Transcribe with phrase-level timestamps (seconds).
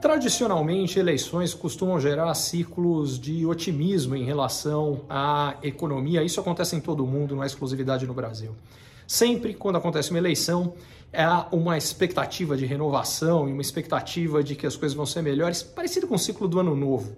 [0.00, 6.22] Tradicionalmente, eleições costumam gerar ciclos de otimismo em relação à economia.
[6.22, 8.54] Isso acontece em todo o mundo, não é exclusividade no Brasil.
[9.06, 10.74] Sempre quando acontece uma eleição,
[11.12, 15.62] há uma expectativa de renovação e uma expectativa de que as coisas vão ser melhores,
[15.62, 17.16] parecido com o ciclo do ano novo.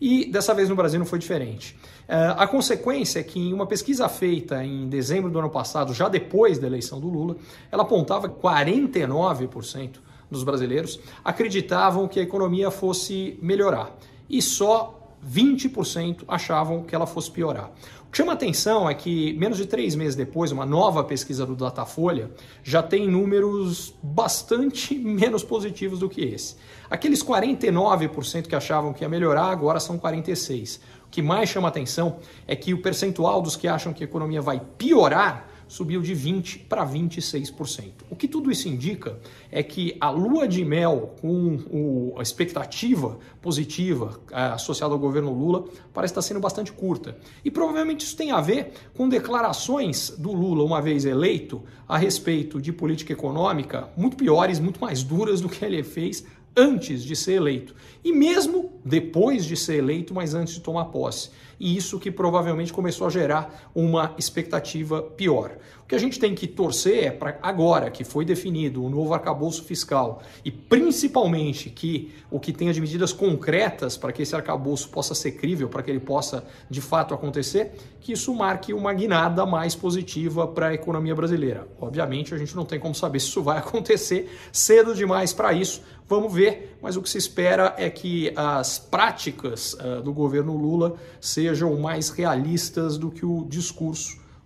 [0.00, 1.76] E dessa vez no Brasil não foi diferente.
[2.08, 6.08] Uh, a consequência é que em uma pesquisa feita em dezembro do ano passado, já
[6.08, 7.36] depois da eleição do Lula,
[7.70, 9.96] ela apontava que 49%
[10.30, 13.96] dos brasileiros acreditavam que a economia fosse melhorar
[14.28, 17.70] e só 20% achavam que ela fosse piorar.
[18.06, 21.56] O que chama atenção é que, menos de três meses depois, uma nova pesquisa do
[21.56, 22.30] Datafolha
[22.62, 26.56] já tem números bastante menos positivos do que esse.
[26.88, 30.78] Aqueles 49% que achavam que ia melhorar, agora são 46%.
[31.06, 34.42] O que mais chama atenção é que o percentual dos que acham que a economia
[34.42, 37.90] vai piorar subiu de 20% para 26%.
[38.10, 39.18] O que tudo isso indica
[39.50, 45.32] é que a lua de mel com o, a expectativa positiva é, associada ao governo
[45.32, 47.16] Lula parece estar sendo bastante curta.
[47.44, 52.60] E provavelmente isso tem a ver com declarações do Lula, uma vez eleito, a respeito
[52.60, 56.24] de política econômica muito piores, muito mais duras do que ele fez
[56.56, 57.74] antes de ser eleito.
[58.02, 62.72] E mesmo depois de ser eleito, mas antes de tomar posse e isso que provavelmente
[62.72, 65.56] começou a gerar uma expectativa pior.
[65.84, 69.12] O que a gente tem que torcer é para agora que foi definido o novo
[69.12, 74.88] arcabouço fiscal e principalmente que o que tenha de medidas concretas para que esse arcabouço
[74.88, 79.44] possa ser crível, para que ele possa de fato acontecer, que isso marque uma guinada
[79.44, 81.68] mais positiva para a economia brasileira.
[81.78, 85.82] Obviamente a gente não tem como saber se isso vai acontecer cedo demais para isso.
[86.08, 90.96] Vamos ver, mas o que se espera é que as práticas uh, do governo Lula
[91.20, 94.23] sejam mais realistas do que o discurso